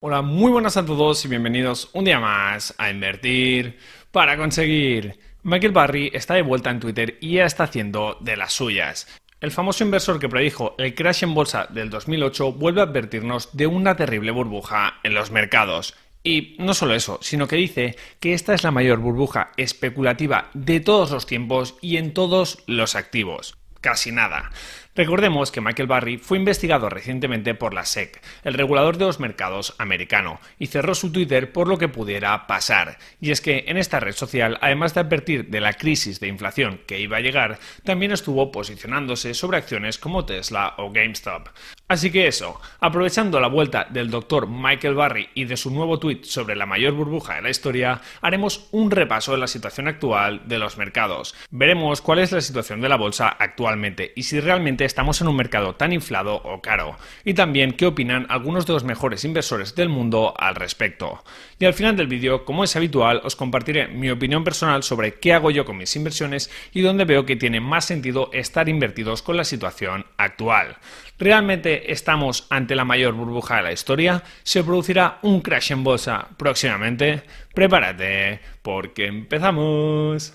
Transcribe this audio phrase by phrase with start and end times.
[0.00, 3.80] Hola, muy buenas a todos y bienvenidos un día más a Invertir
[4.12, 5.18] para conseguir.
[5.42, 9.08] Michael Barry está de vuelta en Twitter y ya está haciendo de las suyas.
[9.40, 13.66] El famoso inversor que predijo el crash en bolsa del 2008 vuelve a advertirnos de
[13.66, 15.96] una terrible burbuja en los mercados.
[16.22, 20.78] Y no solo eso, sino que dice que esta es la mayor burbuja especulativa de
[20.78, 23.58] todos los tiempos y en todos los activos.
[23.80, 24.50] Casi nada.
[24.98, 29.76] Recordemos que Michael Barry fue investigado recientemente por la SEC, el regulador de los mercados
[29.78, 32.98] americano, y cerró su Twitter por lo que pudiera pasar.
[33.20, 36.80] Y es que en esta red social, además de advertir de la crisis de inflación
[36.84, 41.50] que iba a llegar, también estuvo posicionándose sobre acciones como Tesla o GameStop.
[41.86, 46.24] Así que eso, aprovechando la vuelta del doctor Michael Barry y de su nuevo tweet
[46.24, 50.58] sobre la mayor burbuja de la historia, haremos un repaso de la situación actual de
[50.58, 51.36] los mercados.
[51.50, 55.36] Veremos cuál es la situación de la bolsa actualmente y si realmente estamos en un
[55.36, 59.88] mercado tan inflado o caro, y también qué opinan algunos de los mejores inversores del
[59.88, 61.22] mundo al respecto.
[61.60, 65.32] Y al final del vídeo, como es habitual, os compartiré mi opinión personal sobre qué
[65.32, 69.36] hago yo con mis inversiones y dónde veo que tiene más sentido estar invertidos con
[69.36, 70.76] la situación actual.
[71.18, 74.22] ¿Realmente estamos ante la mayor burbuja de la historia?
[74.44, 77.22] ¿Se producirá un crash en bolsa próximamente?
[77.54, 80.34] Prepárate, porque empezamos.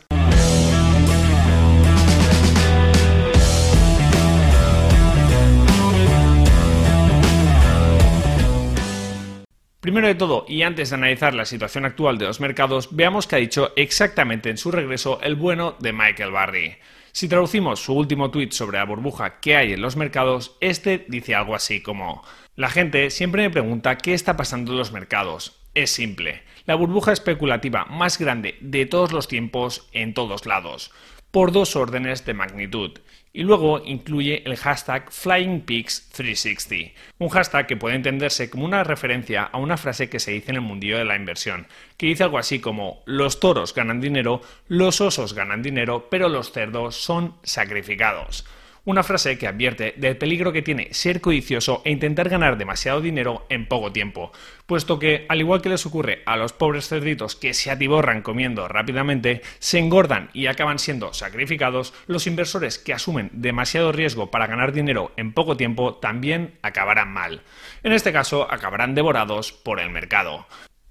[9.83, 13.35] Primero de todo, y antes de analizar la situación actual de los mercados, veamos qué
[13.35, 16.77] ha dicho exactamente en su regreso el bueno de Michael Barry.
[17.11, 21.35] Si traducimos su último tweet sobre la burbuja que hay en los mercados, este dice
[21.35, 22.23] algo así como:
[22.55, 25.59] La gente siempre me pregunta qué está pasando en los mercados.
[25.73, 30.91] Es simple, la burbuja especulativa más grande de todos los tiempos en todos lados,
[31.29, 32.99] por dos órdenes de magnitud
[33.33, 39.57] y luego incluye el hashtag FlyingPix360, un hashtag que puede entenderse como una referencia a
[39.57, 41.65] una frase que se dice en el mundillo de la inversión,
[41.97, 46.51] que dice algo así como los toros ganan dinero, los osos ganan dinero, pero los
[46.51, 48.45] cerdos son sacrificados.
[48.85, 53.45] Una frase que advierte del peligro que tiene ser codicioso e intentar ganar demasiado dinero
[53.47, 54.33] en poco tiempo,
[54.65, 58.67] puesto que, al igual que les ocurre a los pobres cerditos que se atiborran comiendo
[58.67, 64.73] rápidamente, se engordan y acaban siendo sacrificados, los inversores que asumen demasiado riesgo para ganar
[64.73, 67.41] dinero en poco tiempo también acabarán mal.
[67.83, 70.45] En este caso, acabarán devorados por el mercado.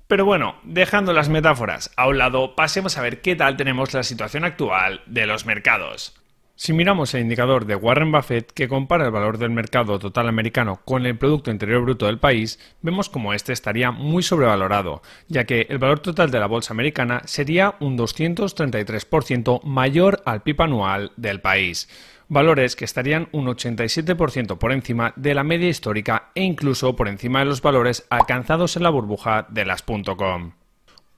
[0.08, 4.02] Pero bueno, dejando las metáforas a un lado, pasemos a ver qué tal tenemos la
[4.02, 6.21] situación actual de los mercados.
[6.62, 10.80] Si miramos el indicador de Warren Buffett que compara el valor del mercado total americano
[10.84, 15.66] con el Producto Interior Bruto del país, vemos como este estaría muy sobrevalorado, ya que
[15.68, 21.40] el valor total de la bolsa americana sería un 233% mayor al PIB anual del
[21.40, 21.88] país
[22.28, 27.40] valores que estarían un 87% por encima de la media histórica e incluso por encima
[27.40, 30.52] de los valores alcanzados en la burbuja de las .com.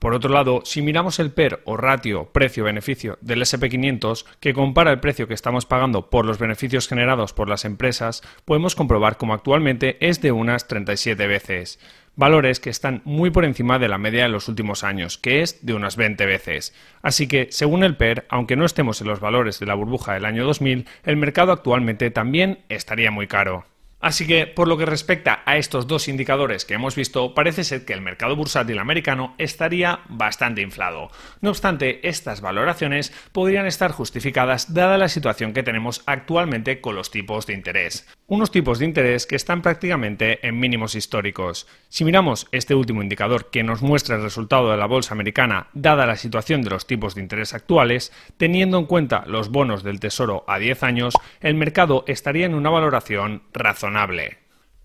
[0.04, 5.00] Por otro lado, si miramos el PER o ratio precio-beneficio del SP500, que compara el
[5.00, 9.97] precio que estamos pagando por los beneficios generados por las empresas, podemos comprobar como actualmente
[10.06, 11.78] es de unas 37 veces.
[12.16, 15.65] Valores que están muy por encima de la media de los últimos años, que es
[15.65, 16.75] de unas 20 veces.
[17.00, 20.26] Así que, según el PER, aunque no estemos en los valores de la burbuja del
[20.26, 23.65] año 2000, el mercado actualmente también estaría muy caro.
[24.04, 27.87] Así que, por lo que respecta a estos dos indicadores que hemos visto, parece ser
[27.87, 31.10] que el mercado bursátil americano estaría bastante inflado.
[31.41, 37.10] No obstante, estas valoraciones podrían estar justificadas dada la situación que tenemos actualmente con los
[37.10, 38.06] tipos de interés.
[38.26, 41.66] Unos tipos de interés que están prácticamente en mínimos históricos.
[41.88, 46.04] Si miramos este último indicador que nos muestra el resultado de la bolsa americana dada
[46.04, 50.44] la situación de los tipos de interés actuales, teniendo en cuenta los bonos del Tesoro
[50.47, 53.94] a 10 años, el mercado estaría en una valoración razonable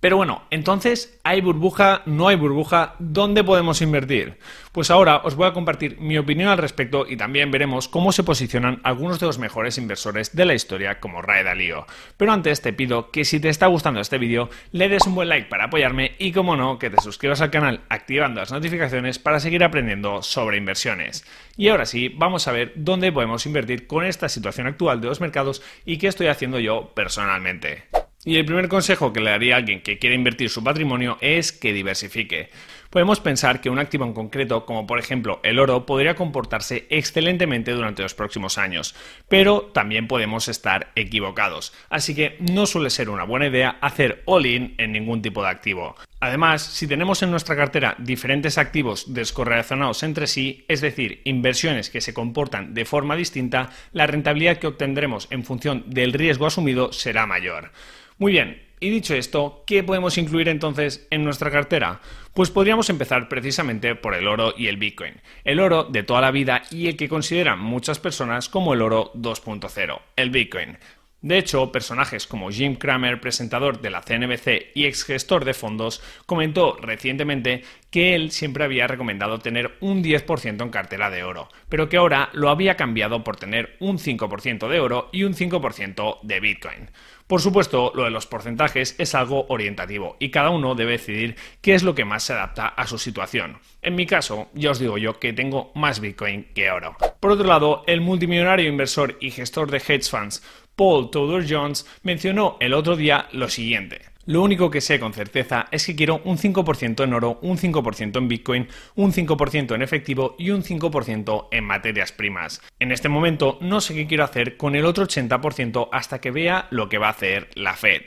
[0.01, 2.03] pero bueno, entonces, ¿hay burbuja?
[2.05, 2.95] ¿No hay burbuja?
[2.99, 4.37] ¿Dónde podemos invertir?
[4.71, 8.23] Pues ahora os voy a compartir mi opinión al respecto y también veremos cómo se
[8.23, 11.85] posicionan algunos de los mejores inversores de la historia como Ray Dalio.
[12.15, 15.27] Pero antes te pido que si te está gustando este vídeo, le des un buen
[15.27, 19.41] like para apoyarme y como no, que te suscribas al canal activando las notificaciones para
[19.41, 21.25] seguir aprendiendo sobre inversiones.
[21.57, 25.19] Y ahora sí, vamos a ver dónde podemos invertir con esta situación actual de los
[25.19, 27.89] mercados y qué estoy haciendo yo personalmente.
[28.25, 31.53] Y el primer consejo que le daría a alguien que quiere invertir su patrimonio es
[31.53, 32.49] que diversifique.
[32.89, 37.71] Podemos pensar que un activo en concreto, como por ejemplo el oro, podría comportarse excelentemente
[37.71, 38.93] durante los próximos años,
[39.29, 41.71] pero también podemos estar equivocados.
[41.89, 45.95] Así que no suele ser una buena idea hacer all-in en ningún tipo de activo.
[46.21, 52.01] Además, si tenemos en nuestra cartera diferentes activos descorrelacionados entre sí, es decir, inversiones que
[52.01, 57.25] se comportan de forma distinta, la rentabilidad que obtendremos en función del riesgo asumido será
[57.25, 57.71] mayor.
[58.17, 61.99] Muy bien, Y dicho esto, ¿qué podemos incluir entonces en nuestra cartera?
[62.33, 65.15] Pues podríamos empezar precisamente por el oro y el Bitcoin.
[65.43, 69.11] El oro de toda la vida y el que consideran muchas personas como el oro
[69.15, 70.77] 2.0, el Bitcoin.
[71.21, 76.01] De hecho, personajes como Jim Cramer, presentador de la CNBC y ex gestor de fondos,
[76.25, 81.89] comentó recientemente que él siempre había recomendado tener un 10% en cartera de oro, pero
[81.89, 86.39] que ahora lo había cambiado por tener un 5% de oro y un 5% de
[86.39, 86.89] Bitcoin.
[87.29, 91.75] Por supuesto, lo de los porcentajes es algo orientativo y cada uno debe decidir qué
[91.75, 93.59] es lo que más se adapta a su situación.
[93.83, 96.97] En mi caso, ya os digo yo que tengo más Bitcoin que oro.
[97.19, 100.43] Por otro lado, el multimillonario inversor y gestor de hedge funds
[100.79, 103.99] Paul Tudor Jones mencionó el otro día lo siguiente.
[104.25, 108.17] Lo único que sé con certeza es que quiero un 5% en oro, un 5%
[108.17, 112.61] en Bitcoin, un 5% en efectivo y un 5% en materias primas.
[112.79, 116.67] En este momento no sé qué quiero hacer con el otro 80% hasta que vea
[116.69, 118.03] lo que va a hacer la Fed.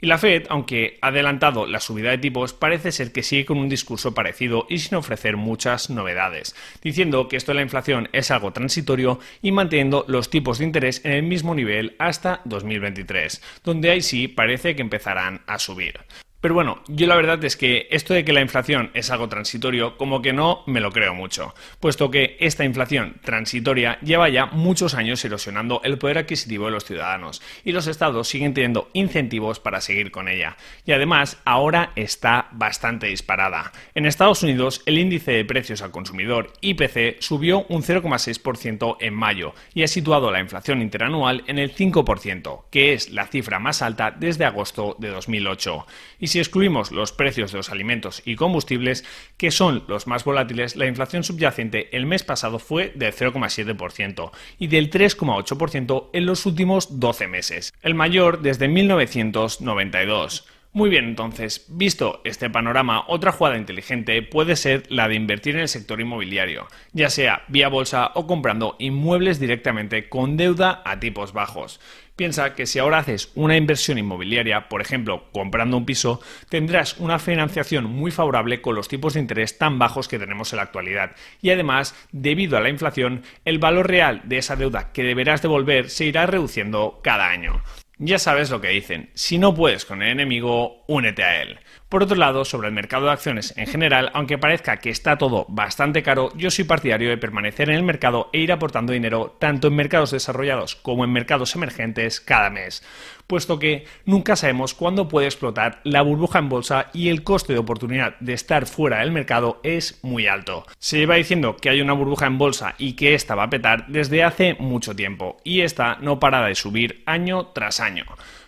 [0.00, 3.56] Y la Fed, aunque ha adelantado la subida de tipos, parece ser que sigue con
[3.56, 8.30] un discurso parecido y sin ofrecer muchas novedades, diciendo que esto de la inflación es
[8.30, 13.90] algo transitorio y manteniendo los tipos de interés en el mismo nivel hasta 2023, donde
[13.90, 16.00] ahí sí parece que empezarán a subir.
[16.46, 19.96] Pero bueno, yo la verdad es que esto de que la inflación es algo transitorio,
[19.96, 24.94] como que no me lo creo mucho, puesto que esta inflación transitoria lleva ya muchos
[24.94, 29.80] años erosionando el poder adquisitivo de los ciudadanos y los estados siguen teniendo incentivos para
[29.80, 30.56] seguir con ella.
[30.84, 33.72] Y además, ahora está bastante disparada.
[33.96, 39.52] En Estados Unidos, el índice de precios al consumidor IPC subió un 0,6% en mayo
[39.74, 44.12] y ha situado la inflación interanual en el 5%, que es la cifra más alta
[44.12, 45.86] desde agosto de 2008.
[46.20, 49.04] Y excluimos los precios de los alimentos y combustibles,
[49.36, 54.66] que son los más volátiles, la inflación subyacente el mes pasado fue del 0,7% y
[54.66, 60.46] del 3,8% en los últimos 12 meses, el mayor desde 1992.
[60.76, 65.62] Muy bien, entonces, visto este panorama, otra jugada inteligente puede ser la de invertir en
[65.62, 71.32] el sector inmobiliario, ya sea vía bolsa o comprando inmuebles directamente con deuda a tipos
[71.32, 71.80] bajos.
[72.14, 76.20] Piensa que si ahora haces una inversión inmobiliaria, por ejemplo, comprando un piso,
[76.50, 80.58] tendrás una financiación muy favorable con los tipos de interés tan bajos que tenemos en
[80.58, 81.12] la actualidad.
[81.40, 85.88] Y además, debido a la inflación, el valor real de esa deuda que deberás devolver
[85.88, 87.62] se irá reduciendo cada año.
[87.98, 91.58] Ya sabes lo que dicen, si no puedes con el enemigo, únete a él.
[91.88, 95.46] Por otro lado, sobre el mercado de acciones en general, aunque parezca que está todo
[95.48, 99.68] bastante caro, yo soy partidario de permanecer en el mercado e ir aportando dinero tanto
[99.68, 102.82] en mercados desarrollados como en mercados emergentes cada mes,
[103.28, 107.60] puesto que nunca sabemos cuándo puede explotar la burbuja en bolsa y el coste de
[107.60, 110.66] oportunidad de estar fuera del mercado es muy alto.
[110.80, 113.86] Se lleva diciendo que hay una burbuja en bolsa y que esta va a petar
[113.86, 118.06] desde hace mucho tiempo, y esta no para de subir año tras año.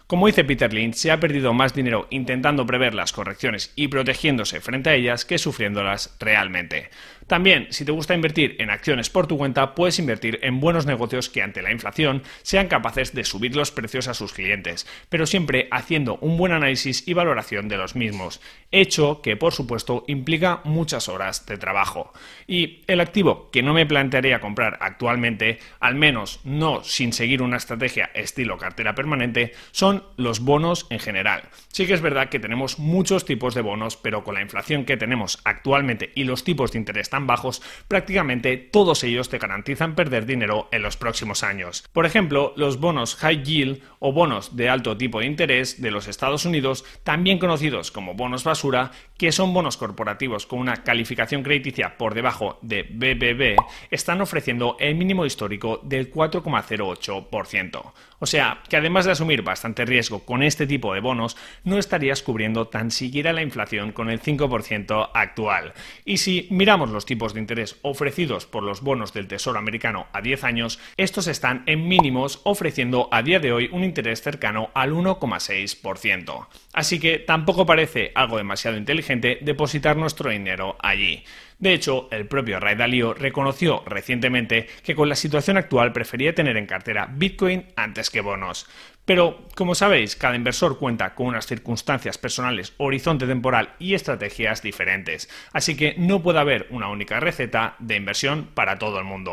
[0.08, 4.62] Como dice Peter Lynch, se ha perdido más dinero intentando prever las correcciones y protegiéndose
[4.62, 6.88] frente a ellas que sufriéndolas realmente.
[7.28, 11.28] También, si te gusta invertir en acciones por tu cuenta, puedes invertir en buenos negocios
[11.28, 15.68] que ante la inflación sean capaces de subir los precios a sus clientes, pero siempre
[15.70, 18.40] haciendo un buen análisis y valoración de los mismos,
[18.72, 22.14] hecho que por supuesto implica muchas horas de trabajo.
[22.46, 27.58] Y el activo que no me plantearía comprar actualmente, al menos no sin seguir una
[27.58, 31.42] estrategia estilo cartera permanente, son los bonos en general.
[31.68, 34.96] Sí que es verdad que tenemos muchos tipos de bonos, pero con la inflación que
[34.96, 40.68] tenemos actualmente y los tipos de interés bajos, prácticamente todos ellos te garantizan perder dinero
[40.72, 41.84] en los próximos años.
[41.92, 46.08] Por ejemplo, los bonos high yield o bonos de alto tipo de interés de los
[46.08, 51.96] Estados Unidos, también conocidos como bonos basura, que son bonos corporativos con una calificación crediticia
[51.96, 53.56] por debajo de BBB,
[53.90, 57.92] están ofreciendo el mínimo histórico del 4,08%.
[58.20, 62.22] O sea, que además de asumir bastante riesgo con este tipo de bonos, no estarías
[62.22, 65.72] cubriendo tan siquiera la inflación con el 5% actual.
[66.04, 70.20] Y si miramos los tipos de interés ofrecidos por los bonos del Tesoro americano a
[70.20, 74.92] 10 años, estos están en mínimos ofreciendo a día de hoy un interés cercano al
[74.92, 76.46] 1,6%.
[76.74, 81.24] Así que tampoco parece algo demasiado inteligente depositar nuestro dinero allí.
[81.58, 86.56] De hecho, el propio Ray Dalio reconoció recientemente que con la situación actual prefería tener
[86.56, 88.68] en cartera Bitcoin antes que bonos.
[89.08, 95.30] Pero, como sabéis, cada inversor cuenta con unas circunstancias personales, horizonte temporal y estrategias diferentes,
[95.54, 99.32] así que no puede haber una única receta de inversión para todo el mundo.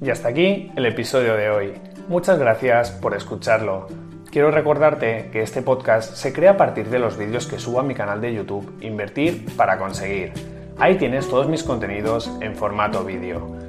[0.00, 1.74] Y hasta aquí el episodio de hoy.
[2.08, 3.86] Muchas gracias por escucharlo.
[4.32, 7.84] Quiero recordarte que este podcast se crea a partir de los vídeos que subo a
[7.84, 10.32] mi canal de YouTube Invertir para conseguir.
[10.76, 13.61] Ahí tienes todos mis contenidos en formato vídeo.